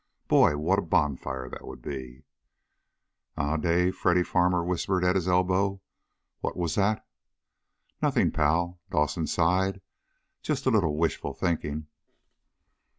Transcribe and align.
"Boy! 0.27 0.57
What 0.57 0.79
a 0.79 0.81
bonfire 0.81 1.47
that 1.49 1.63
would 1.67 1.79
be!" 1.79 2.23
"Eh, 3.37 3.57
Dave?" 3.57 3.95
Freddy 3.95 4.23
Farmer 4.23 4.63
whispered 4.63 5.03
at 5.03 5.15
his 5.15 5.27
elbow. 5.27 5.79
"What 6.39 6.57
was 6.57 6.73
that?" 6.73 7.05
"Nothing, 8.01 8.31
pal," 8.31 8.79
Dawson 8.89 9.27
sighed. 9.27 9.79
"Just 10.41 10.65
a 10.65 10.71
little 10.71 10.97
wishful 10.97 11.35
thinking!" 11.35 11.85